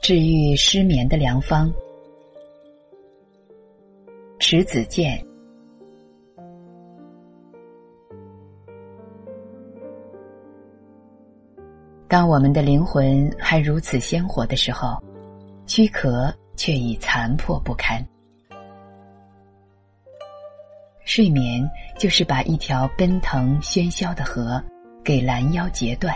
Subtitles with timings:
[0.00, 1.70] 治愈失眠的良方，
[4.38, 5.22] 池子健。
[12.08, 14.96] 当我们的灵魂还如此鲜活的时候，
[15.66, 18.02] 躯壳却已残破不堪。
[21.08, 24.62] 睡眠就是把一条奔腾喧嚣的河
[25.02, 26.14] 给拦腰截断，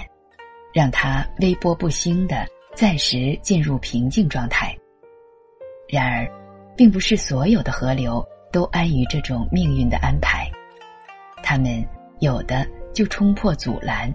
[0.71, 2.47] 让它微波不兴的。
[2.75, 4.75] 暂时进入平静状态。
[5.89, 6.27] 然而，
[6.75, 10.51] 并不是所有的河流都安于这种命运的安排，
[11.43, 11.87] 它们
[12.21, 14.11] 有的就冲破阻拦，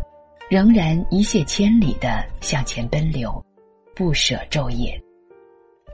[0.50, 3.44] 仍然一泻千里的向前奔流，
[3.95, 5.00] 不舍昼夜。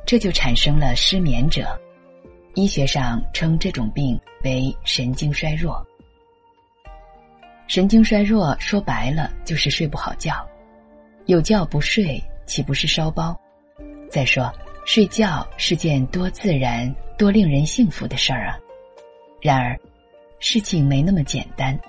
[0.05, 1.77] 这就产生了失眠者。
[2.55, 5.85] 医学上称这种病为神经衰弱。
[7.67, 10.47] 神经衰弱说白了就是睡不好觉，
[11.25, 12.21] 有觉不睡。
[12.45, 13.39] 岂不是烧包？
[14.11, 14.53] 再说，
[14.85, 18.59] 睡觉是件多自然、多令人幸福的事儿啊！
[19.41, 19.79] 然而，
[20.39, 21.79] 事情没那么简单。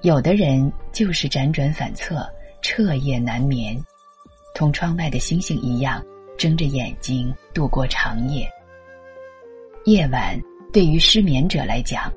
[0.00, 2.26] 有的人就是辗转反侧，
[2.62, 3.78] 彻夜难眠，
[4.54, 6.02] 同窗外的星星一样，
[6.38, 8.50] 睁着眼睛度过长夜。
[9.84, 10.40] 夜晚
[10.72, 12.12] 对于失眠者来讲，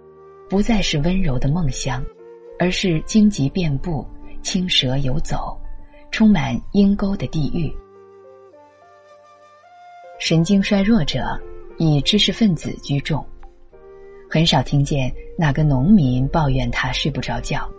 [0.50, 2.04] 不再是温柔的梦乡，
[2.58, 4.08] 而是荆棘遍布、
[4.42, 5.60] 青蛇游走。
[6.12, 7.70] 充满阴沟的地狱。
[10.18, 11.38] 神经衰弱者
[11.78, 13.26] 以知识分子居众，
[14.30, 17.70] 很少听见哪个农民抱怨他睡不着觉，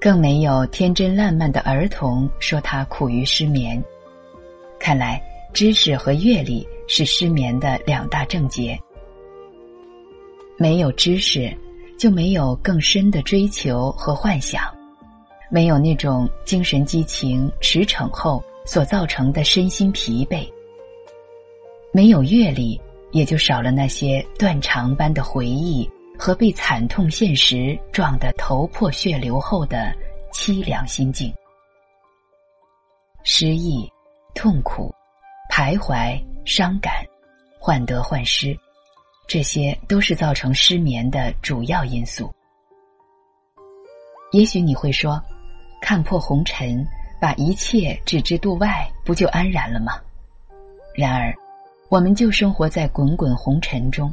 [0.00, 3.80] 更没有天真烂漫的儿童说他苦于失眠。
[4.80, 5.22] 看来，
[5.52, 8.76] 知识和阅历是失眠的两大症结。
[10.56, 11.54] 没有知识，
[11.98, 14.62] 就没有更深的追求和幻想。
[15.50, 20.48] 没有那种精神激情驰骋后所造成的身心疲惫，
[21.92, 22.80] 没有阅历，
[23.12, 29.94] 也就少了那些断肠般的回忆和被惨痛现实撞得头破血流后的
[30.32, 31.32] 凄凉心境。
[33.22, 33.88] 失意、
[34.34, 34.92] 痛苦、
[35.52, 37.04] 徘徊、伤感、
[37.60, 38.58] 患得患失，
[39.26, 42.32] 这些都是造成失眠的主要因素。
[44.32, 45.22] 也许你会说。
[45.80, 46.82] 看破红尘，
[47.20, 50.00] 把一切置之度外，不就安然了吗？
[50.94, 51.30] 然而，
[51.90, 54.10] 我们就生活在滚滚红尘中，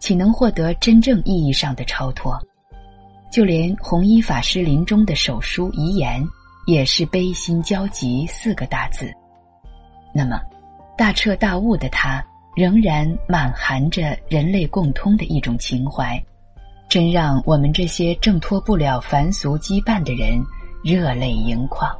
[0.00, 2.36] 岂能获得真正意义上的超脱？
[3.30, 6.20] 就连弘一法师临终的手书遗言，
[6.66, 9.08] 也是悲心交集四个大字。
[10.12, 10.40] 那么，
[10.98, 12.20] 大彻大悟的他，
[12.56, 16.22] 仍然满含着人类共通的一种情怀，
[16.88, 20.42] 真让我们这些挣脱不了凡俗羁绊的人。
[20.84, 21.90] 热泪盈眶。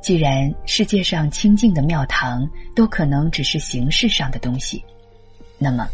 [0.00, 4.80] 既然世界上清净的庙堂都可能只是形式上的东西，
[5.58, 5.88] 那么，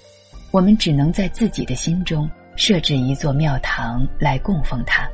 [0.51, 5.09] 我们只能在自己的心中设置一座庙堂来供奉它。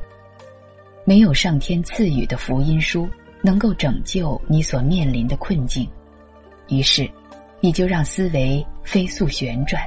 [1.05, 3.07] 没有上天赐予的福音书
[3.41, 5.87] 能够拯救你所面临的困境，
[6.67, 7.09] 于是，
[7.63, 9.81] 你就让思维飞速旋转，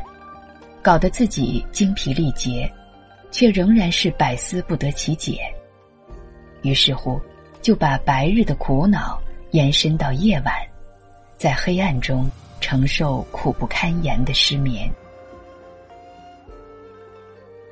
[0.81, 2.72] 搞得自己精疲力竭，
[3.31, 5.41] 却仍然是百思不得其解。
[6.62, 7.20] 于是乎，
[7.60, 9.20] 就把白日的苦恼
[9.50, 10.54] 延伸到夜晚，
[11.37, 12.26] 在黑暗中
[12.62, 14.91] 承受苦不堪言的失眠。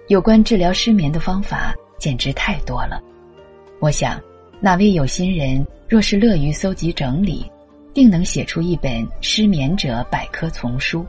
[0.09, 3.03] 有关治疗失眠的方法简直太多了，
[3.81, 4.21] 我想，
[4.61, 7.51] 哪位有心人若是乐于搜集整理，
[7.95, 11.07] 定能写出一本失眠者百科丛书。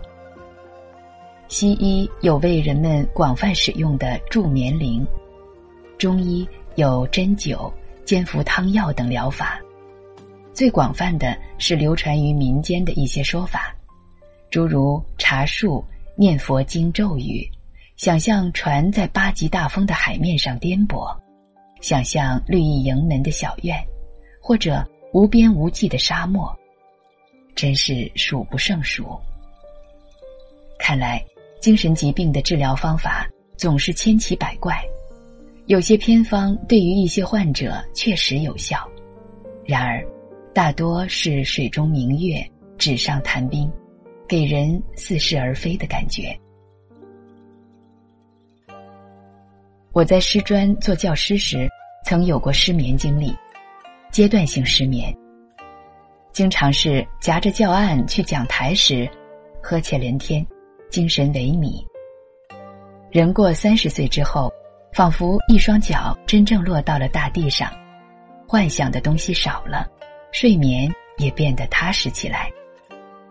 [1.47, 5.05] 西医有为人们广泛使用的助眠灵，
[5.97, 6.47] 中医。
[6.75, 7.71] 有针灸、
[8.03, 9.61] 煎服汤药等疗法，
[10.53, 13.73] 最广泛的是流传于民间的一些说法，
[14.49, 15.81] 诸如茶树、
[16.17, 17.49] 念佛经咒语、
[17.95, 21.17] 想象船在八级大风的海面上颠簸、
[21.79, 23.81] 想象绿意盈门的小院，
[24.41, 26.53] 或者无边无际的沙漠，
[27.55, 29.17] 真是数不胜数。
[30.77, 31.23] 看来，
[31.61, 34.79] 精神疾病的治疗方法总是千奇百怪。
[35.67, 38.87] 有些偏方对于一些患者确实有效，
[39.65, 40.05] 然而，
[40.53, 42.45] 大多是水中明月、
[42.77, 43.67] 纸上谈兵，
[44.27, 46.37] 给人似是而非的感觉。
[49.91, 51.67] 我在师专做教师时，
[52.05, 53.33] 曾有过失眠经历，
[54.11, 55.11] 阶段性失眠，
[56.35, 59.09] 经常是夹着教案去讲台时，
[59.61, 60.45] 呵欠连天，
[60.89, 61.81] 精神萎靡。
[63.09, 64.51] 人过三十岁之后，
[64.91, 67.71] 仿佛一双脚真正落到了大地上，
[68.45, 69.87] 幻想的东西少了，
[70.33, 72.51] 睡眠也变得踏实起来。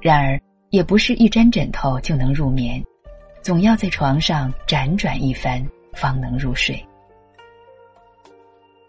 [0.00, 0.40] 然而，
[0.70, 2.82] 也不是一沾枕头就能入眠，
[3.42, 5.62] 总要在床上辗转一番
[5.92, 6.82] 方能入睡。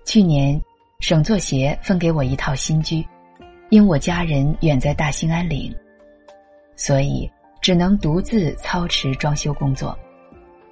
[0.06, 0.58] 去年，
[1.02, 3.06] 省作协分给我一套新居，
[3.70, 5.76] 因我家人远在大兴安岭，
[6.76, 7.30] 所以
[7.62, 9.98] 只能独自操持装修工作。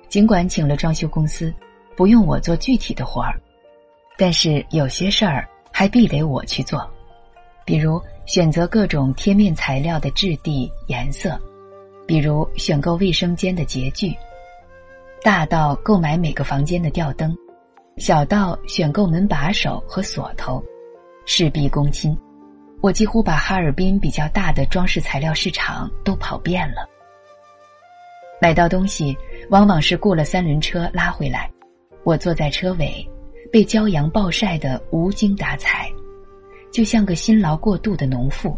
[0.07, 1.51] 尽管请了装修公司，
[1.95, 3.33] 不用我做具体的活儿，
[4.15, 6.87] 但是有些事儿还必得我去做，
[7.65, 11.39] 比如选择各种贴面材料的质地、颜色，
[12.05, 14.15] 比如选购卫生间的洁具，
[15.23, 17.35] 大到购买每个房间的吊灯，
[17.97, 20.63] 小到选购门把手和锁头，
[21.25, 22.15] 事必躬亲。
[22.83, 26.85] 我几乎把哈尔滨比较大的装饰材料市场都跑遍了，
[28.41, 29.17] 买到东西。
[29.49, 31.49] 往往是雇了三轮车拉回来，
[32.03, 33.09] 我坐在车尾，
[33.51, 35.89] 被骄阳暴晒得无精打采，
[36.71, 38.57] 就像个辛劳过度的农妇。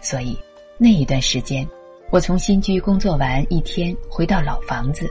[0.00, 0.38] 所以
[0.78, 1.68] 那一段时间，
[2.10, 5.06] 我从新居工作完一天回到老房子，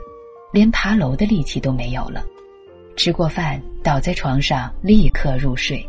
[0.51, 2.25] 连爬楼的力气都没有了。
[2.95, 5.87] 吃过饭，倒在床上立刻入睡，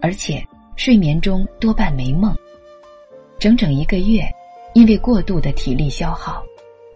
[0.00, 0.44] 而且
[0.76, 2.36] 睡眠中多半没梦。
[3.38, 4.22] 整整一个月，
[4.74, 6.42] 因为过度的体力消耗。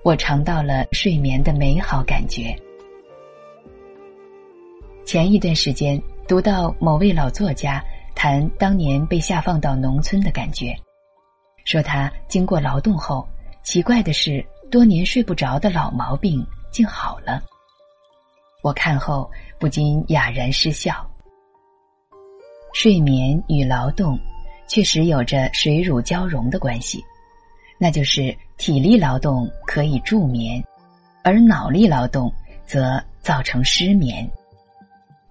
[0.03, 2.57] 我尝到了睡眠的美好感觉。
[5.05, 7.83] 前一段时间读到某位老作家
[8.15, 10.75] 谈当年被下放到农村的感觉，
[11.65, 13.27] 说他经过劳动后，
[13.63, 17.43] 奇怪的是多年睡不着的老毛病竟好了。
[18.63, 21.08] 我看后不禁哑然失笑。
[22.75, 24.19] 睡眠与劳动
[24.67, 27.05] 确实有着水乳交融的关系。
[27.79, 30.63] 那就是体力劳动可以助眠，
[31.23, 32.33] 而脑力劳动
[32.67, 34.29] 则造成失眠。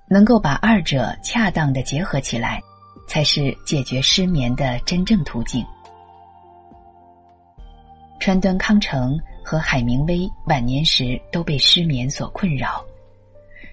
[0.09, 2.61] 能够把二者恰当的结合起来，
[3.07, 5.65] 才是解决失眠的真正途径。
[8.17, 12.81] 川端康成和海明威晚年时都被失眠所困扰，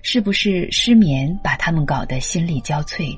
[0.02, 3.16] 是不是失眠把他们搞得心力交瘁，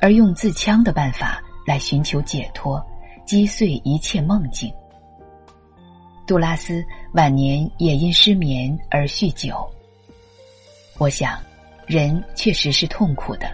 [0.00, 2.84] 而用自戕的办法来寻求解脱，
[3.26, 4.72] 击碎一切梦境？
[6.26, 9.66] 杜拉斯晚年也因失眠而酗酒。
[10.98, 11.38] 我想，
[11.86, 13.48] 人确实是痛苦的，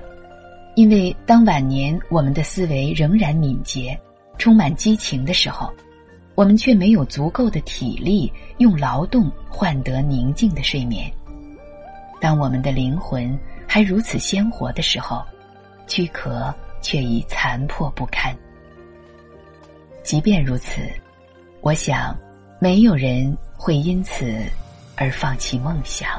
[0.74, 3.98] 因为当晚年我们的思维仍然敏捷、
[4.38, 5.72] 充满激情的时候，
[6.34, 11.10] 我们却没有足够的体力用劳动换得宁静的睡眠。
[12.20, 13.38] 当我们的灵魂
[13.68, 15.22] 还如此鲜活的时候，
[15.86, 18.36] 躯壳却已残破不堪。
[20.02, 20.80] 即便如此，
[21.60, 22.16] 我想。
[22.60, 24.32] 没有人会因此
[24.96, 26.18] 而放弃梦想。